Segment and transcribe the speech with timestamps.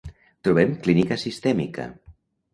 [0.47, 1.89] Trobem clínica sistèmica.